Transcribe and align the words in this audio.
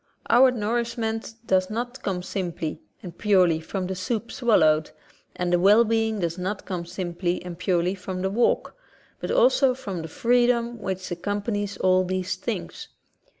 Our 0.31 0.49
nourish 0.49 0.97
ment 0.97 1.35
does 1.45 1.69
not 1.69 2.01
come 2.01 2.23
simply 2.23 2.81
and 3.03 3.15
purely 3.15 3.59
from 3.59 3.85
the 3.85 3.93
soup 3.93 4.31
swallowed, 4.31 4.89
and 5.35 5.53
the 5.53 5.59
well 5.59 5.83
being 5.83 6.21
does 6.21 6.39
not 6.39 6.65
come 6.65 6.87
simply 6.87 7.39
and 7.45 7.55
purely 7.55 7.93
from 7.93 8.23
the 8.23 8.31
walk, 8.31 8.75
but 9.19 9.29
also 9.29 9.75
from 9.75 10.01
the 10.01 10.07
freedom 10.07 10.79
which 10.79 11.11
accompanies 11.11 11.77
all 11.77 12.03
these 12.03 12.35
things. 12.35 12.87